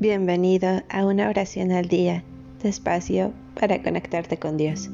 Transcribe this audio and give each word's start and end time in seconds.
Bienvenido 0.00 0.80
a 0.88 1.04
una 1.04 1.28
oración 1.28 1.72
al 1.72 1.86
día, 1.86 2.24
despacio 2.62 3.34
para 3.54 3.82
conectarte 3.82 4.38
con 4.38 4.56
Dios. 4.56 4.88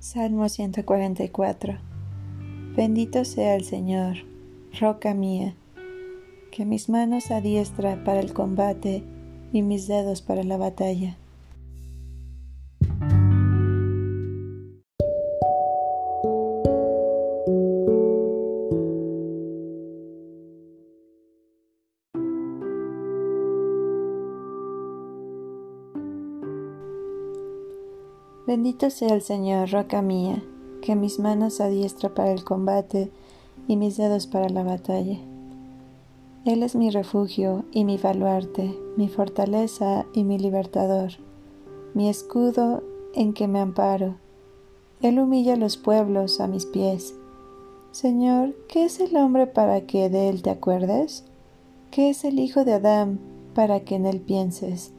Salmo 0.00 0.48
144 0.48 1.92
Bendito 2.74 3.26
sea 3.26 3.54
el 3.54 3.64
Señor, 3.64 4.31
roca 4.78 5.14
mía, 5.14 5.54
que 6.50 6.64
mis 6.64 6.88
manos 6.88 7.30
adiestra 7.30 8.02
para 8.04 8.20
el 8.20 8.32
combate 8.32 9.02
y 9.52 9.62
mis 9.62 9.86
dedos 9.86 10.22
para 10.22 10.44
la 10.44 10.56
batalla. 10.56 11.16
Bendito 28.46 28.90
sea 28.90 29.14
el 29.14 29.22
Señor, 29.22 29.70
roca 29.70 30.02
mía, 30.02 30.42
que 30.82 30.94
mis 30.94 31.18
manos 31.18 31.60
adiestra 31.60 32.12
para 32.12 32.32
el 32.32 32.44
combate 32.44 33.10
y 33.68 33.76
mis 33.76 33.96
dedos 33.96 34.26
para 34.26 34.48
la 34.48 34.62
batalla. 34.62 35.18
Él 36.44 36.62
es 36.62 36.74
mi 36.74 36.90
refugio 36.90 37.64
y 37.70 37.84
mi 37.84 37.98
baluarte, 37.98 38.76
mi 38.96 39.08
fortaleza 39.08 40.06
y 40.12 40.24
mi 40.24 40.38
libertador, 40.38 41.12
mi 41.94 42.08
escudo 42.08 42.82
en 43.14 43.32
que 43.32 43.46
me 43.46 43.60
amparo. 43.60 44.16
Él 45.00 45.18
humilla 45.18 45.56
los 45.56 45.76
pueblos 45.76 46.40
a 46.40 46.48
mis 46.48 46.66
pies. 46.66 47.14
Señor, 47.92 48.54
¿qué 48.68 48.84
es 48.84 48.98
el 49.00 49.16
hombre 49.16 49.46
para 49.46 49.82
que 49.82 50.08
de 50.08 50.28
él 50.28 50.42
te 50.42 50.50
acuerdes? 50.50 51.24
¿Qué 51.90 52.10
es 52.10 52.24
el 52.24 52.38
hijo 52.38 52.64
de 52.64 52.72
Adán 52.72 53.20
para 53.54 53.80
que 53.80 53.96
en 53.96 54.06
él 54.06 54.20
pienses? 54.20 54.92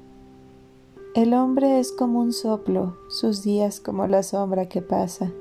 El 1.15 1.33
hombre 1.33 1.79
es 1.79 1.91
como 1.91 2.19
un 2.19 2.33
soplo, 2.33 2.97
sus 3.09 3.43
días 3.43 3.79
como 3.79 4.07
la 4.07 4.23
sombra 4.23 4.67
que 4.69 4.81
pasa. 4.81 5.31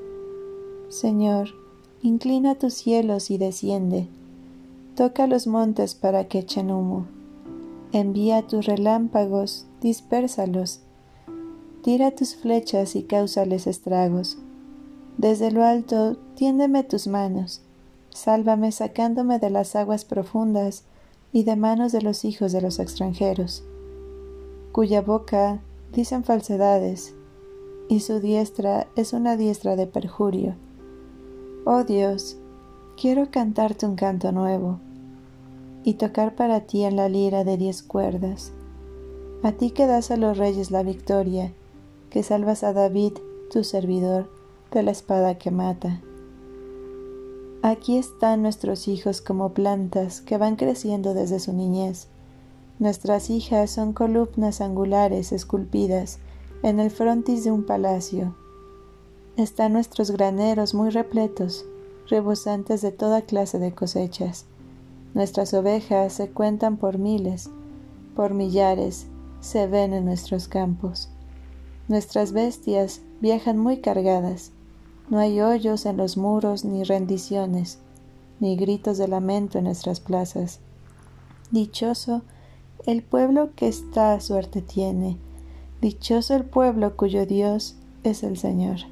Señor, 0.88 1.61
inclina 2.02 2.54
tus 2.56 2.74
cielos 2.74 3.30
y 3.30 3.38
desciende. 3.38 4.08
Toca 4.96 5.26
los 5.26 5.46
montes 5.46 5.94
para 5.94 6.28
que 6.28 6.40
echen 6.40 6.70
humo. 6.70 7.06
Envía 7.92 8.42
tus 8.42 8.66
relámpagos, 8.66 9.66
dispérsalos. 9.80 10.80
Tira 11.82 12.10
tus 12.10 12.36
flechas 12.36 12.94
y 12.96 13.02
cáusales 13.02 13.66
estragos. 13.66 14.38
Desde 15.16 15.50
lo 15.50 15.64
alto, 15.64 16.16
tiéndeme 16.34 16.84
tus 16.84 17.06
manos. 17.06 17.62
Sálvame 18.10 18.72
sacándome 18.72 19.38
de 19.38 19.50
las 19.50 19.74
aguas 19.76 20.04
profundas 20.04 20.84
y 21.32 21.44
de 21.44 21.56
manos 21.56 21.92
de 21.92 22.02
los 22.02 22.24
hijos 22.24 22.52
de 22.52 22.60
los 22.60 22.78
extranjeros 22.78 23.64
cuya 24.72 25.02
boca 25.02 25.60
dicen 25.92 26.24
falsedades, 26.24 27.14
y 27.88 28.00
su 28.00 28.20
diestra 28.20 28.88
es 28.96 29.12
una 29.12 29.36
diestra 29.36 29.76
de 29.76 29.86
perjurio. 29.86 30.54
Oh 31.64 31.84
Dios, 31.84 32.36
quiero 33.00 33.30
cantarte 33.30 33.86
un 33.86 33.96
canto 33.96 34.32
nuevo, 34.32 34.80
y 35.84 35.94
tocar 35.94 36.34
para 36.34 36.60
ti 36.60 36.84
en 36.84 36.96
la 36.96 37.08
lira 37.08 37.44
de 37.44 37.56
diez 37.56 37.82
cuerdas. 37.82 38.52
A 39.42 39.52
ti 39.52 39.70
que 39.70 39.86
das 39.86 40.10
a 40.10 40.16
los 40.16 40.38
reyes 40.38 40.70
la 40.70 40.82
victoria, 40.82 41.52
que 42.10 42.22
salvas 42.22 42.64
a 42.64 42.72
David, 42.72 43.14
tu 43.50 43.64
servidor, 43.64 44.30
de 44.70 44.82
la 44.82 44.90
espada 44.90 45.38
que 45.38 45.50
mata. 45.50 46.00
Aquí 47.62 47.96
están 47.96 48.42
nuestros 48.42 48.88
hijos 48.88 49.20
como 49.20 49.52
plantas 49.52 50.20
que 50.20 50.38
van 50.38 50.56
creciendo 50.56 51.14
desde 51.14 51.38
su 51.38 51.52
niñez 51.52 52.08
Nuestras 52.82 53.30
hijas 53.30 53.70
son 53.70 53.92
columnas 53.92 54.60
angulares 54.60 55.30
esculpidas 55.30 56.18
en 56.64 56.80
el 56.80 56.90
frontis 56.90 57.44
de 57.44 57.52
un 57.52 57.64
palacio. 57.64 58.34
Están 59.38 59.72
nuestros 59.72 60.10
graneros 60.10 60.74
muy 60.74 60.90
repletos, 60.90 61.64
rebosantes 62.06 62.82
de 62.82 62.92
toda 62.92 63.22
clase 63.22 63.58
de 63.58 63.74
cosechas. 63.74 64.44
Nuestras 65.14 65.54
ovejas 65.54 66.12
se 66.12 66.28
cuentan 66.28 66.76
por 66.76 66.98
miles, 66.98 67.48
por 68.14 68.34
millares 68.34 69.06
se 69.40 69.66
ven 69.66 69.94
en 69.94 70.04
nuestros 70.04 70.48
campos. 70.48 71.08
Nuestras 71.88 72.32
bestias 72.32 73.00
viajan 73.22 73.56
muy 73.56 73.78
cargadas. 73.78 74.52
No 75.08 75.18
hay 75.18 75.40
hoyos 75.40 75.86
en 75.86 75.96
los 75.96 76.18
muros 76.18 76.66
ni 76.66 76.84
rendiciones, 76.84 77.78
ni 78.38 78.54
gritos 78.56 78.98
de 78.98 79.08
lamento 79.08 79.56
en 79.56 79.64
nuestras 79.64 80.00
plazas. 80.00 80.60
Dichoso 81.50 82.20
el 82.84 83.02
pueblo 83.02 83.54
que 83.56 83.68
esta 83.68 84.20
suerte 84.20 84.60
tiene. 84.60 85.16
Dichoso 85.80 86.34
el 86.34 86.44
pueblo 86.44 86.98
cuyo 86.98 87.24
Dios 87.24 87.76
es 88.04 88.24
el 88.24 88.36
Señor. 88.36 88.91